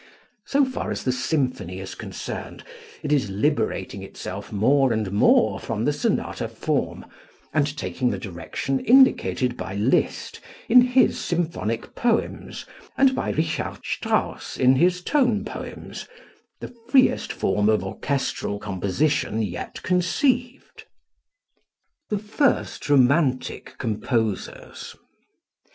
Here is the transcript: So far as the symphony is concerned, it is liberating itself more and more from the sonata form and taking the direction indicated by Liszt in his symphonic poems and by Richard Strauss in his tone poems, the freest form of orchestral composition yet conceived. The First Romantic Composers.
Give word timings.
So 0.47 0.65
far 0.65 0.89
as 0.89 1.03
the 1.03 1.11
symphony 1.11 1.79
is 1.79 1.93
concerned, 1.93 2.63
it 3.03 3.13
is 3.13 3.29
liberating 3.29 4.01
itself 4.01 4.51
more 4.51 4.91
and 4.91 5.11
more 5.11 5.59
from 5.59 5.85
the 5.85 5.93
sonata 5.93 6.47
form 6.47 7.05
and 7.53 7.77
taking 7.77 8.09
the 8.09 8.17
direction 8.17 8.79
indicated 8.79 9.55
by 9.55 9.75
Liszt 9.75 10.39
in 10.67 10.81
his 10.81 11.19
symphonic 11.19 11.93
poems 11.93 12.65
and 12.97 13.13
by 13.13 13.29
Richard 13.29 13.77
Strauss 13.85 14.57
in 14.57 14.75
his 14.75 15.03
tone 15.03 15.45
poems, 15.45 16.07
the 16.61 16.73
freest 16.89 17.31
form 17.31 17.69
of 17.69 17.83
orchestral 17.83 18.57
composition 18.57 19.43
yet 19.43 19.83
conceived. 19.83 20.85
The 22.09 22.17
First 22.17 22.89
Romantic 22.89 23.77
Composers. 23.77 24.95